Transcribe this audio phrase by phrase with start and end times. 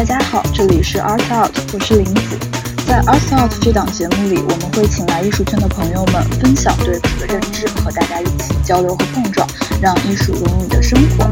[0.00, 2.38] 大家好，这里是 Art Out，我是林子。
[2.86, 9.46] 在 Art Out 这档节目里，我们会请来艺术圈的朋友们分享对此的认知，和大家一起交流和碰撞，
[9.78, 11.30] 让艺术融入你的生活。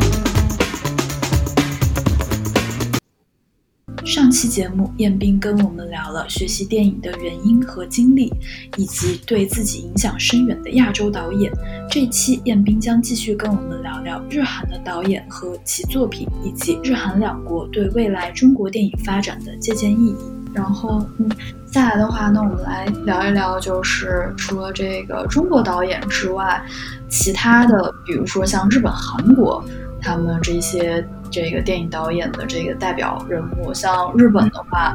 [4.39, 8.33] 期节目，彦斌跟我们聊了学习电影的原因和经历，
[8.77, 11.51] 以及对自己影响深远的亚洲导演。
[11.91, 20.17] 这期彦斌将继续跟我们聊聊日韩的导演和其作品，以及日韩两国对未来中国电影发展的借鉴意义。
[20.55, 21.29] 然后，嗯，
[21.73, 26.65] 下来的话，那我们来聊一聊，就是除了这个中国导演之外，
[27.09, 29.65] 其他的，比如说像日本、韩国，
[30.01, 31.05] 他们这些。
[31.31, 34.95] 这个电影导演的这个代表人物，像日本的话，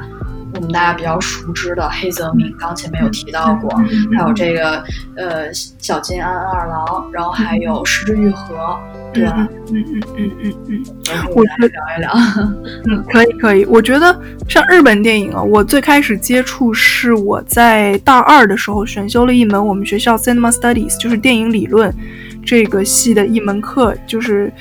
[0.54, 3.70] 我们大家比较熟知的黑泽明，刚前面有提到过，
[4.16, 4.84] 还有这个
[5.16, 8.80] 呃小金安二郎，然后还有石之愈合，
[9.14, 9.48] 对吧？
[9.72, 10.84] 嗯嗯嗯嗯嗯，
[11.36, 12.12] 我来聊一聊。
[12.86, 13.66] 嗯，可以可以。
[13.66, 21.94] 我觉得像日本电影啊，我最开始接触是我在大二的时候选修了一门我们学校 Cinema Studies，就是电影理论
[22.46, 24.52] 这个系的一门课，就是。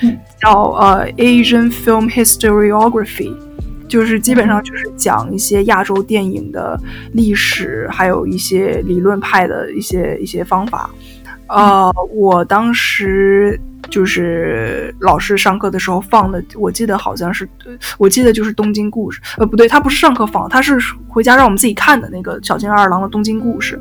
[0.42, 3.32] 叫呃 Asian Film Historiography，
[3.86, 6.76] 就是基本上就是讲一些亚洲电影的
[7.12, 10.90] 历史，还有一些理论派的一些一些方法。
[11.46, 13.56] 呃，我当时
[13.92, 17.46] 就是老师上课的时候放的，我记得好像是，
[17.98, 19.20] 我记得就是《东京故事》。
[19.36, 23.76] 呃，不对，他不是上课放，他是回家让我们自己看的那个小津安二郎的《东京故事》。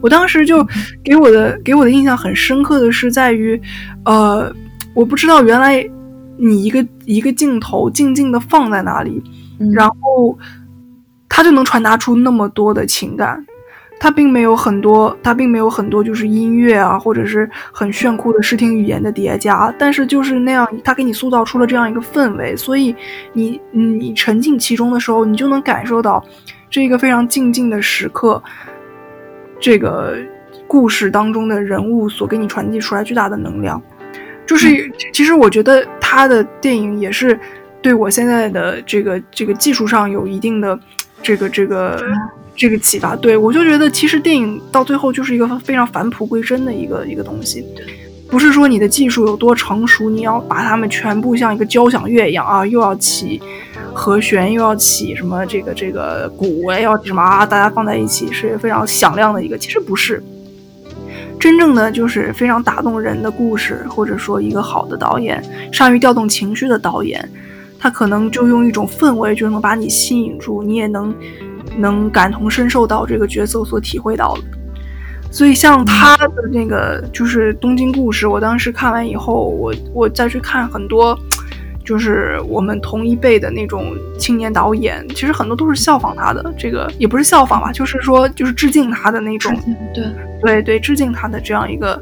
[0.00, 0.66] 我当时就
[1.04, 3.60] 给我的给我的印象很深刻的是在于，
[4.04, 4.50] 呃，
[4.94, 5.86] 我不知道原来。
[6.42, 9.22] 你一个一个镜头静静的放在那里，
[9.74, 10.38] 然后
[11.28, 13.44] 他就能传达出那么多的情感。
[14.00, 19.72] 它并没有很多，它并没有很多就是音乐啊，或者是很炫酷的视听语言的叠加。
[19.78, 22.96] 但是就是那样，它给你塑造出了这样一个氛围，所以
[23.34, 26.24] 你你沉浸其中的时候，你就能感受到
[26.70, 28.42] 这个非常静静的时刻，
[29.60, 30.16] 这个
[30.66, 33.80] 故事当中的人物所给你传递出来巨大的能量。
[34.46, 37.38] 就是，其实我觉得他的电影也是
[37.82, 40.76] 对我现在的这个这个技术上有一定的
[41.22, 42.02] 这个这个
[42.60, 43.16] 这个启发。
[43.16, 47.64] 对我就觉得，其实电影到最后就是一个非常返璞归真的一个一个东西，
[48.28, 53.40] 不是说你的技术有多成熟，你要把它们全部像一个交响乐一样啊，又要起
[53.94, 59.56] 和弦，又要起什么这个这个鼓，要什么啊，大家放在一起是非常响亮的一个。
[59.56, 60.22] 其实不是。
[61.40, 67.26] 真正的就是非常打动人的故事，或者说一个好的导演，善于调动情绪的导演，
[67.78, 71.14] 他可能就用一种氛围就能把你吸引住，你也能
[71.80, 74.42] 能感同身受到这个角色所体会到的。
[75.32, 81.18] 所以像他的那个就是《东京故事》，我当时看完以后，我我再去看很多。
[81.82, 89.58] 就是我们同一辈的那种青年导演，其实很多都是效仿他的，这个也不是效仿吧，就是说就是致敬他的那种，
[89.92, 90.04] 对
[90.40, 92.00] 对对，致敬他的这样一个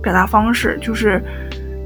[0.00, 1.22] 表达方式，就是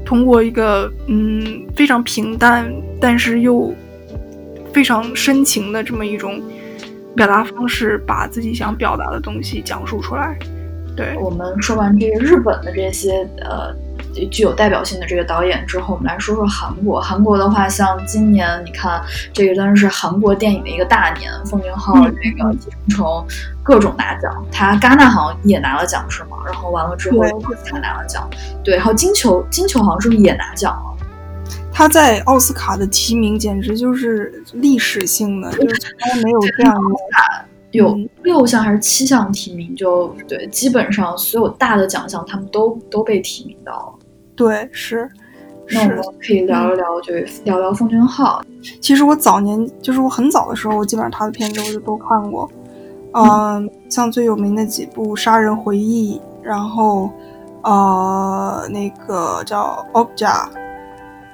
[0.05, 3.73] 通过一个嗯非常平淡，但是又
[4.71, 6.39] 非常深情的这么一种
[7.15, 10.37] 表达方式，把自己想表达的东西讲述出来。
[10.95, 13.75] 对我们说完这个日本的这些呃。
[14.29, 16.99] 具有代表性的这个导演之后，我们来说说韩国。
[16.99, 19.01] 韩国的话，像今年你看，
[19.31, 23.25] 这个当然是韩国电影的一个大年，奉俊昊那个《寄生虫》
[23.63, 26.35] 各种拿奖，他戛纳好像也拿了奖是吗？
[26.45, 27.19] 然后完了之后
[27.65, 28.29] 他拿了奖，
[28.65, 31.00] 对，然后金球金球好像是不是也拿奖了？
[31.73, 37.45] 他在奥斯卡的提名简直就是历史性的，就是从来没有这样的。
[37.71, 39.73] 有六项还是七项提名？
[39.75, 44.05] 就对，基本上所有大的奖项他们都都被提名到了。
[44.35, 45.09] 对，是。
[45.69, 47.13] 那我们可以聊一聊，就
[47.45, 48.43] 聊聊奉俊昊。
[48.81, 52.51] 其实我早年就是我很早的时候，我基本上他的片子我就都看过。
[53.13, 57.09] 嗯，像最有名的几部《杀人回忆》，然后
[57.63, 60.27] 呃那个叫《Obja》。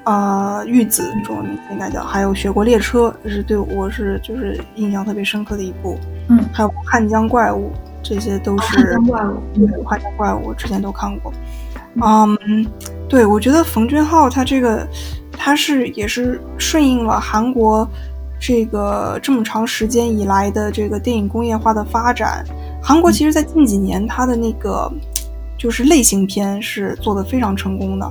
[0.08, 6.00] 呃，玉子中文名应该叫，还有《雪国列车》这是对我是就是印象特别深刻的一部。
[6.30, 7.70] 嗯，还有《汉江怪物》，
[8.02, 8.78] 这些都是。
[8.78, 11.34] 汉江怪物，对，《汉江怪物》我之前都看过。
[12.02, 12.66] 嗯，
[13.10, 14.88] 对，我觉得冯俊浩他这个，
[15.34, 17.86] 他是也是顺应了韩国
[18.40, 22.46] 这个这么长时间以来的这个电影工业化的发展。
[22.82, 24.90] 韩国其实，在近几年，他的那个
[25.58, 28.10] 就是类型片是做的非常成功的，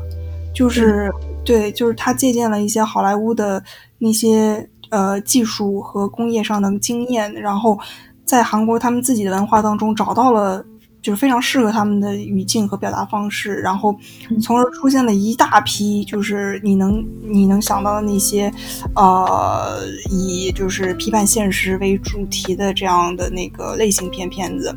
[0.53, 1.11] 就是。
[1.47, 3.63] 对，就是他借鉴了一些好莱坞的
[3.99, 7.79] 那些呃技术和工业上的经验，然后
[8.25, 10.63] 在韩国他们自己的文化当中找到了
[11.01, 13.95] 就是非常适合他们的语境和表达方式，然后
[14.43, 18.53] 从而出现了一大批就是你能你能想到的那些，
[18.97, 24.75] 呃，以就是批判现实为主题的这样的那个类型片片子。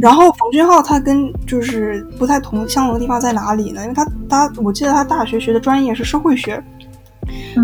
[0.00, 3.82] 然后冯俊浩他跟就是不太同相同的地方在哪里呢？
[3.82, 6.62] 因为他他我记得他大学学的专业是社会学，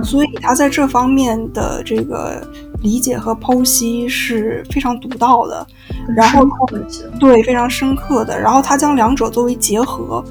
[0.02, 2.46] 所以他在这方面的这个。
[2.82, 5.66] 理解和剖析是非常独到的，
[6.14, 6.46] 然后
[7.18, 10.22] 对非常深刻的，然后他将两者作为结合，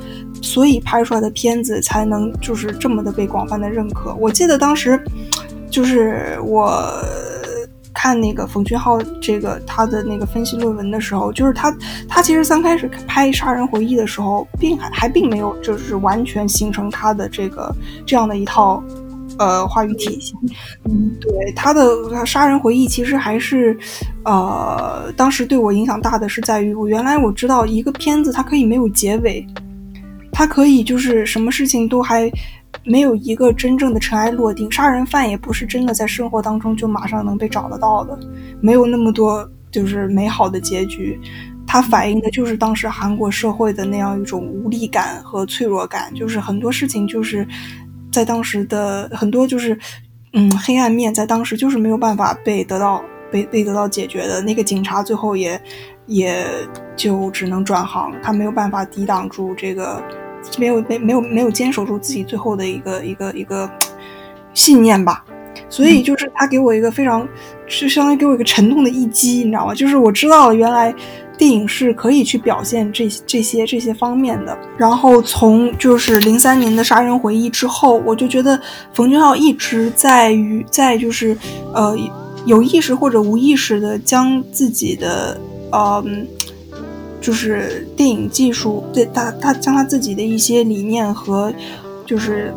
[0.44, 4.14] 所以拍出来的片子才能就是这么的被广泛的认可。
[4.14, 4.98] 我记得当时
[5.72, 6.88] 就是我
[7.96, 11.76] 看那个冯俊浩这个他的那个分析论文的时候，就是他
[12.08, 17.74] 他其实刚开始拍《杀人回忆》的时候，并还还并没有就是完全形成他的这个
[18.06, 18.84] 这样的一套。
[19.38, 20.34] 呃，话语体系，
[20.86, 21.84] 嗯，对他的
[22.26, 23.78] 《杀人回忆》其实还是，
[24.24, 29.46] 呃，当时对我影响大的是在于，我原来我知道一个片子它可以没有结尾，
[30.32, 32.32] 它可以就是什么事情都还
[32.84, 38.18] 没有一个真正的尘埃落定，杀人犯也不是真的在生活当中就马上能被找得到的，
[38.62, 41.20] 没有那么多就是美好的结局，
[41.66, 47.48] 它反映的就是当时韩国社会的那样一种无力感和脆弱感，就是很多事情就是。
[48.12, 49.78] 在当时的很多就是，
[50.32, 54.42] 嗯，黑暗面在当时就是没有办法被得到被被得到解决的。
[54.42, 55.62] 那个警察最后也
[56.06, 56.46] 也
[56.96, 60.02] 就只能转行，他没有办法抵挡住这个，
[60.58, 63.70] 没有没没有没有坚守住自己最后的一个一个一个
[64.54, 65.24] 信念吧。
[65.70, 67.28] 所以就是他给我一个非常，
[67.66, 69.74] 是相当于给我一个沉痛的一击，你知道吗？
[69.74, 70.94] 就是我知道了原来。
[71.38, 74.58] 电影是可以去表现这这些这些方面的。
[74.78, 78.58] 然后从就是零三年的《杀人回忆》之后，我就觉得
[78.94, 81.38] 冯俊浩一直在于在就是
[81.74, 81.94] 呃
[82.46, 85.38] 有意识或者无意识的将自己的
[85.74, 86.02] 呃
[87.26, 91.52] 就是电影技术，对他他将他自己的一些理念和
[92.06, 92.54] 就是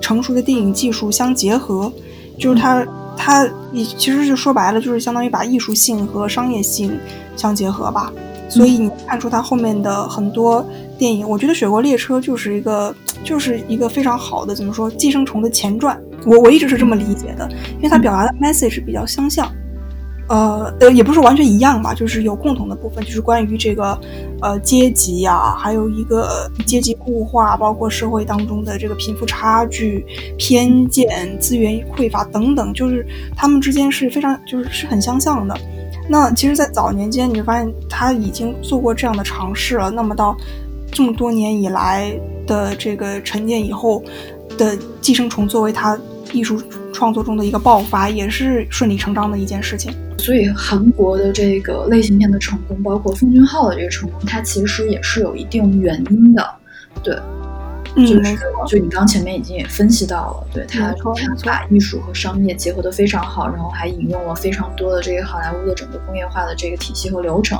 [0.00, 1.92] 成熟的电影技术相结合，
[2.38, 2.86] 就是他。
[3.22, 6.98] 他你其实就说白了，就是相当于把艺术性和商业性
[7.36, 8.10] 相结合吧。
[8.48, 10.64] 所以你看出他后面的很多
[10.96, 16.00] 电影，我觉得《雪国列车》就是一个就是一个非常好的怎么说《寄生虫》的前传。
[16.24, 17.46] 我我一直是这么理解的，
[17.76, 19.52] 因为它表达的 message 比较相像。
[20.30, 24.00] 呃呃，也不是完全一样吧，就是有共同的部分，就是关于这个，
[24.40, 30.06] 呃，阶级呀，还有一个阶级固化，包括社会当中的这个贫富差距、
[30.38, 33.04] 偏见、资源匮乏等等，就是
[33.36, 35.58] 他们之间是非常就是是很相像的。
[36.08, 39.90] 那其实，在早年间，你就发现他已经做过这样的尝试了。
[39.90, 40.36] 那么到
[40.92, 42.12] 这么多年以来
[42.46, 44.00] 的这个沉淀以后
[44.56, 45.98] 的《寄生虫》，作为他
[46.32, 46.60] 艺术
[47.00, 49.90] 创作中的一个爆发，也是顺理成章的一件事情。
[50.18, 56.46] 所以韩国的这个类型片的成功，包括奉俊昊的这个成功，它其实也是有一定原因的。
[57.02, 57.16] 对，
[57.96, 58.36] 就是
[58.68, 67.58] 就你刚前面已经也分析到了，对他他把艺术和商业结合的非常好，然后还引用了非常多的这个好莱坞的整个工业化的这个体系和流程。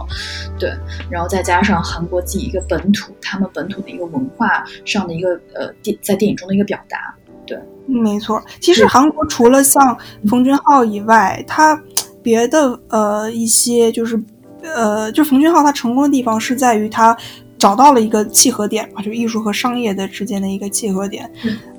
[0.59, 0.71] 对，
[1.09, 7.15] 然后再加上韩国自己一个本土，他们本土的一个文化上的一个呃电在电影中的一个表达。
[7.51, 8.43] 对，没错。
[8.61, 9.95] 其实韩国除了像
[10.29, 11.79] 冯俊浩以外，他。
[12.23, 14.23] 别的呃一些就是，
[14.63, 17.17] 呃，就冯俊浩他成功的地方是在于他
[17.57, 21.33] 找到了一个契合点嘛，就艺术和商业的之间的一个契合点。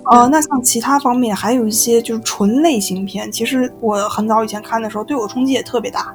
[0.10, 6.12] 呃，那像其他方面还有一些就是纯类型片，其实我很早以前看的时候对我冲击也特别大。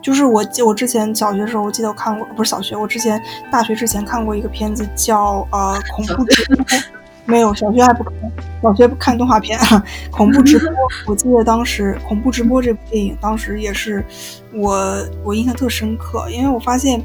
[0.00, 3.22] 就是我我之前小学的时候，我记得我看过，不是小学，我之前
[3.52, 6.64] 大学之前看过一个片子叫呃恐怖直播。
[7.26, 8.12] 没有，小学还不看，
[8.62, 9.84] 小学不看动画片啊。
[10.10, 10.74] 恐怖直播，
[11.06, 14.04] 我记得当时恐怖直播这部电影，当时也是
[14.54, 17.02] 我我印象特深刻，因为我发现，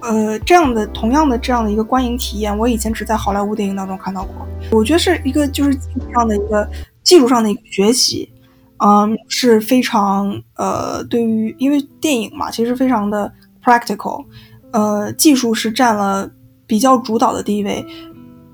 [0.00, 4.46] 呃，这样的同样的这样的一个观影体验，我以前只在好莱坞电影当中看到过。
[4.70, 6.68] 我觉得是一个就是技术上的一个
[7.02, 8.32] 技术上的一个学习，
[8.78, 13.32] 嗯，是非常呃，对于因为电影嘛，其实非常的
[13.64, 14.24] practical，
[14.70, 16.30] 呃，技术是占了
[16.66, 17.84] 比较主导的地位，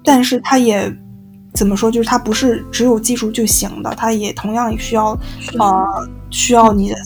[0.04, 0.94] 但是它也。
[1.54, 1.90] 怎么说？
[1.90, 5.10] 就是它不是只有技术就行的，它也同样需要，
[5.58, 6.96] 呃，需要你的，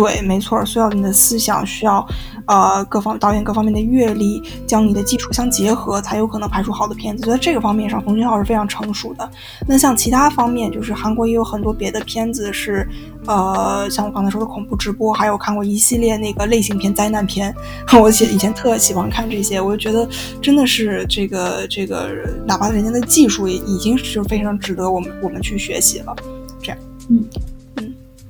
[0.00, 2.06] 对，没错，需要你的思想，需要，
[2.46, 7.30] 呃，各方导演各方面的阅历，将你的技术相结合，才有可能拍出好的片子。
[7.30, 9.30] 在这个方面上，冯俊浩是非常成熟的。
[9.68, 12.88] 那像其他方面，就是韩国也有很多别的片子是。
[13.26, 17.54] 呃，像我刚才说的恐怖直播，还有看过一系列那个类型片、灾难片，
[18.00, 20.08] 我以前以前特喜欢看这些，我就觉得
[20.40, 22.08] 真的是这个这个，
[22.46, 26.16] 哪怕人家的技术也已经是非常值得我们我们去学习了。
[26.62, 26.78] 这样，
[27.10, 27.22] 嗯，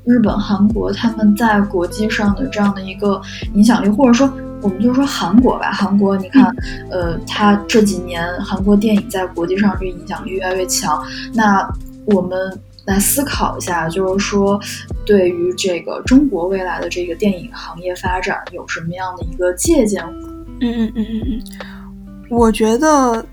[0.05, 3.21] 日本、韩国他们在国际上的这样的一个
[3.55, 6.45] 影响力，或者说我们就说韩国吧，韩国你看，
[6.91, 11.03] 呃，它这几年韩国电影在国际上这个影响力越来越强。
[11.33, 11.69] 那
[12.07, 14.59] 我们来思考一下，就是说，
[15.07, 20.05] 对于这个中国未来的这个电影行业发展有什么样的一个借鉴？
[20.61, 21.43] 嗯嗯嗯嗯嗯，
[22.31, 23.25] 我觉得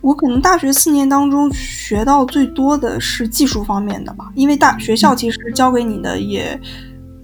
[0.00, 6.60] 我可能大学四年当中学到最多的是技术方面的吧，因为大学校其实教给你的也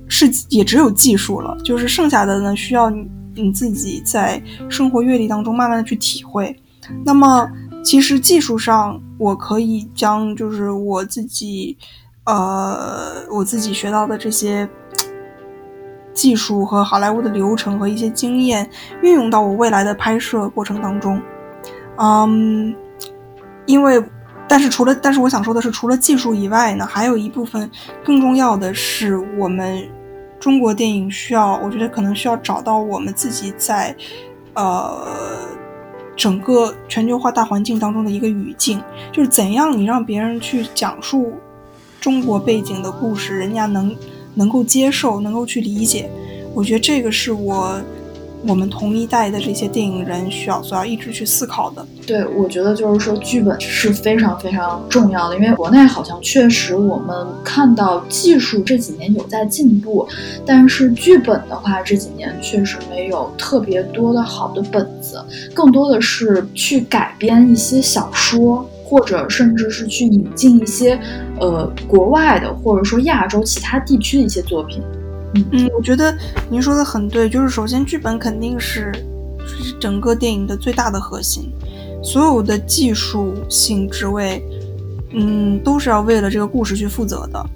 [0.08, 3.08] 是也只有技术了，就是剩下的呢需要你。
[3.36, 6.56] 你自己在生活阅历当中慢慢的去体会，
[7.04, 7.50] 那么
[7.82, 11.76] 其实技术上我可以将就是我自己，
[12.26, 14.68] 呃，我自己学到的这些
[16.12, 18.70] 技术和好莱坞的流程和一些经验
[19.02, 21.20] 运用到我未来的拍摄过程当中，
[21.98, 22.74] 嗯，
[23.66, 24.02] 因为
[24.48, 27.70] 但是除了但是我想说的是，除了技术以外呢，还有一部分
[28.04, 29.88] 更重要的是我们。
[30.40, 33.96] 中国电影需要，我觉得可能需要找到我们自己在，
[34.52, 35.06] 呃，
[36.14, 38.78] 整个全球化大环境当中的一个语境，
[39.10, 41.32] 就是怎样你让别人去讲述
[41.98, 43.96] 中国背景的故事，人家能
[44.34, 46.10] 能够接受，能够去理解。
[46.52, 47.80] 我觉得这个是我。
[48.46, 51.86] 我们同一代的这些电影人需要所要一直去思考的。
[52.06, 60.06] 对，我觉得就是说剧本是非常非常重要的，因为国内好像确实我们看到技术这几年有在进步，
[60.44, 65.24] 但是剧本的话这几年确实没有特别多的好的本子，
[65.54, 70.98] 更多的是去改编一些小说，或者甚至是去引进一些
[71.40, 74.82] 呃国外的或者说亚洲其他地区的一些作品。
[75.34, 76.16] 嗯，我觉得
[76.48, 78.92] 您说的很对，就是首先剧本肯定是
[79.80, 81.52] 整个电影的最大的核心，
[82.02, 84.42] 所有的技术性职位，
[85.10, 87.46] 嗯，都是要为了这个故事去负责的，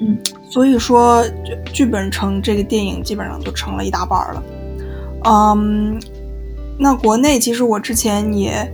[0.00, 0.18] 嗯，
[0.50, 1.24] 所以说
[1.72, 4.42] 剧本成这个电影基本上就成了一大半了，
[5.24, 5.98] 嗯，
[6.78, 8.70] 那国内其实我之前也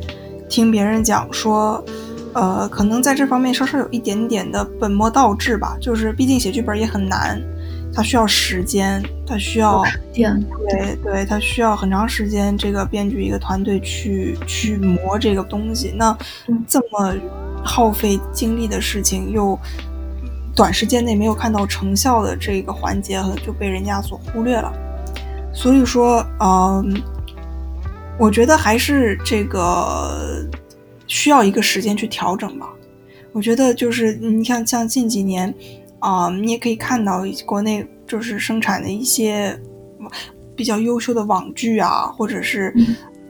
[0.48, 1.84] 听别人讲说，
[2.32, 7.40] 呃，可能在这方面稍稍有一点点的本末倒置吧，就是毕竟写剧本也很难。
[7.92, 12.56] 它需要时间，它需要对对，它需要很长时间。
[12.56, 16.16] 这个编剧一个团队去去磨这个东西，那
[16.66, 17.14] 这么
[17.64, 19.58] 耗费精力的事情，又
[20.54, 24.72] 短时间内没有看到成效的这个环节，就被人家所忽略了。
[25.52, 27.02] 所以说，嗯，
[28.18, 30.46] 我觉得还是这个
[31.08, 32.68] 需要一个时间去调整吧。
[33.32, 35.52] 我觉得就是你看，像近几年。
[36.00, 39.58] 啊，你也可以看到国内就是生产的一些
[40.54, 42.72] 比较优秀的网剧啊，或者是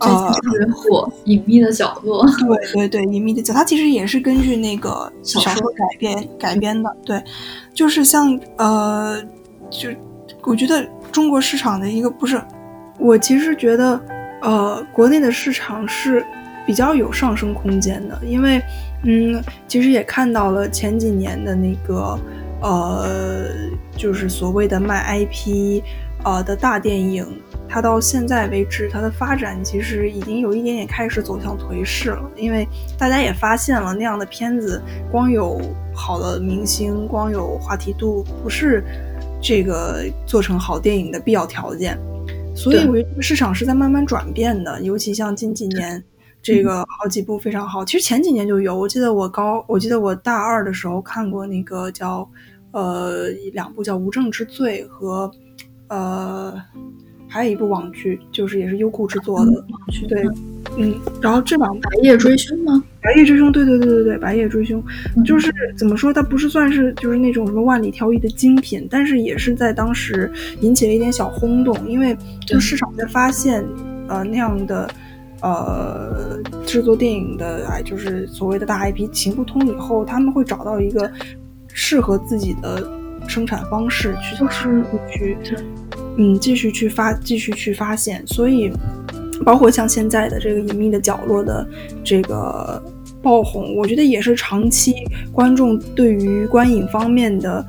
[0.00, 2.26] 呃很火《隐秘的角落》。
[2.72, 6.96] 对对对，《隐秘的角》它其实也是根据那个小说改编改编的。
[7.04, 7.22] 对，
[7.74, 9.22] 就是像呃，
[9.70, 9.88] 就
[10.42, 12.40] 我觉得中国市场的一个不是，
[12.98, 14.00] 我其实觉得
[14.42, 16.24] 呃，国内的市场是
[16.66, 18.62] 比较有上升空间的，因为
[19.04, 22.18] 嗯，其实也看到了前几年的那个。
[22.60, 23.48] 呃，
[23.96, 25.82] 就是所谓的卖 IP，
[26.24, 27.24] 呃的大电影，
[27.68, 32.30] 它到现在为止，它的发展其实已经有一点点开始走向颓势了。
[32.36, 32.66] 因为
[32.98, 35.60] 大家也发现了，那样的片子光有
[35.94, 38.82] 好的明星，光有话题度，不是
[39.40, 41.96] 这个做成好电影的必要条件。
[42.56, 46.02] 所以，我觉得市场是在慢慢转变的，尤其像近几年。
[46.40, 48.74] 这个好几部非常好，其实前几年就有。
[48.78, 52.26] 我记得我高，我记得我大二的时候看过那个叫，
[52.70, 55.30] 呃，两部叫《无证之罪》和，
[55.88, 56.54] 呃，
[57.28, 60.06] 还有一部网剧，就是也是优酷制作的网剧。
[60.06, 60.24] 对，
[60.78, 62.82] 嗯，然后这两部《白夜追凶》吗？
[63.04, 64.82] 《白夜追凶》对对对对对，《白夜追凶》
[65.26, 72.16] 就是怎么说，它不是算是就是那种什么万里挑一的精品，但是也是在当时引起了一点小轰动，因为
[72.46, 73.62] 就市场在发现，
[74.08, 74.88] 呃，那样的。
[75.40, 81.10] 呃，制作电影的哎，就是所谓的大 IP 行不通以后，他们会找到一个
[81.72, 82.88] 适合自己的
[83.28, 85.36] 生产方式去就是去
[86.16, 88.26] 嗯继续去发继续去发现。
[88.26, 88.72] 所以，
[89.44, 91.66] 包括像现在的这个隐秘的角落的
[92.02, 92.82] 这个
[93.22, 94.94] 爆红，我觉得也是长期
[95.32, 97.64] 观众对于观影方面的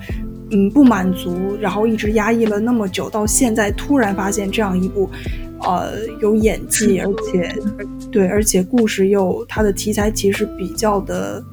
[0.51, 5.09] 嗯不满足，然后一直压抑了那么久，到现在突然发现这样一部。
[5.61, 7.53] 呃，有演技，而且
[8.09, 11.43] 对，而且故事又它的题材其实比较的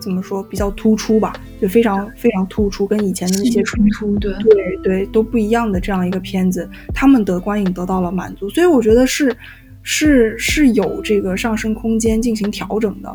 [0.00, 9.36] 怎么说，比较突出吧，就非常非常突出，跟以前的那些冲突，对对对都不一样的这样一个片子，他们的观影得到了满足，所以我觉得是
[9.82, 13.14] 是是有这个上升空间进行调整的，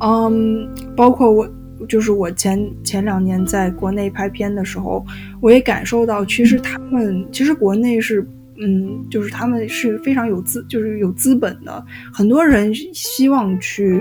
[0.00, 1.48] 嗯，包括我
[1.84, 5.04] 就是我前前两年在国内拍片的时候，
[5.40, 8.26] 我也感受到，其实他们其实国内是。
[8.56, 11.84] 嗯，就是他们是非常有资，就是有资本的。
[12.12, 14.00] 很多人希望去，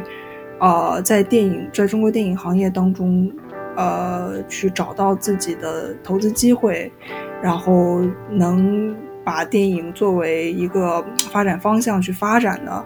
[0.60, 3.32] 呃，在电影在中国电影行业当中，
[3.76, 6.92] 呃，去找到自己的投资机会，
[7.42, 12.86] 然后能把电影作为一个发展方向去发展的。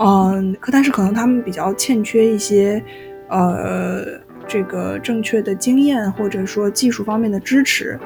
[0.00, 2.82] 嗯，可但是可能他们比较欠缺一些，
[3.28, 4.04] 呃，
[4.46, 7.98] 这个正确的经验或者说技术方面的支持。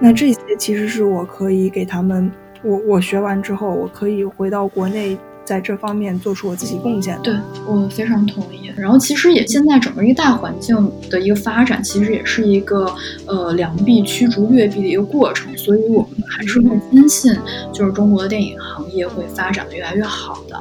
[0.00, 2.30] 那这些其实是我可以给他们，
[2.62, 5.18] 我我学完之后，我可以回到国内，
[5.48, 7.18] 在这方面做出我自己贡献。
[7.22, 7.34] 对
[7.66, 8.70] 我非常同意。
[8.76, 12.94] 然后其实也现在整个一个大环境的一个发展，其实也是一个
[13.26, 17.34] 呃良币驱逐劣币的一个过程，所以我们还是会坚信，
[17.72, 20.60] 就是中国的电影行业会发展的越来越好的。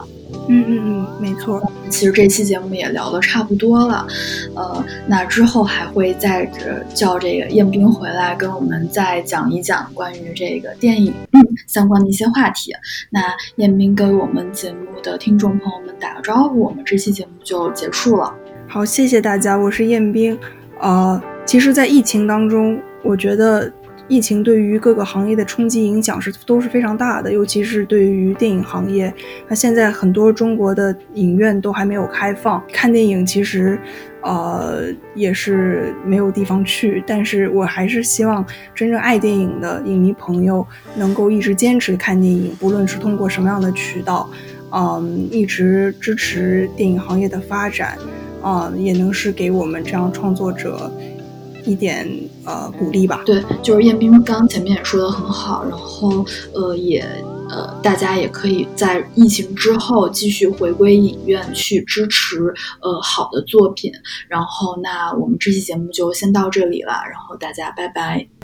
[0.49, 1.61] 嗯嗯嗯，没错。
[1.89, 4.05] 其实这期节目也聊得差不多了，
[4.55, 6.45] 呃，那之后还会再
[6.93, 11.13] 叫这个彦斌回来跟我们再讲一讲关于这个电影
[11.65, 12.71] 相关的一些话题。
[13.09, 13.21] 那
[13.55, 18.33] 彦斌给我们节目的听众朋友们打个招呼，我们这期节目就结束了。
[18.67, 20.37] 好，谢谢大家，我是彦斌。
[20.79, 23.71] 呃，其实，在疫情当中，我觉得。
[24.07, 29.13] 疫情对于各个行业的冲击影响是都是非常大的，尤其是对于电影行业。
[29.47, 33.77] 那现在很多中国的影院都还没有开放，看电影其实，
[34.21, 37.03] 呃，也是没有地方去。
[37.05, 44.29] 但是我还是希望真正爱电影的影迷朋友能够一直坚持看电影，不论是通过什么样的渠道，
[44.71, 47.97] 嗯，一直支持电影行业的发展，
[48.41, 50.89] 啊，也能是给我们这样创作者。
[51.67, 52.07] 一点
[52.45, 57.01] 呃鼓励吧，对，就是彦斌刚前面也说的很好，然后呃也
[57.49, 63.91] 呃大家也可以在疫情之后继续回归影院去支持呃好的作品，
[64.29, 68.36] 然后那我们这期节目就先到这里了，然后大家拜拜。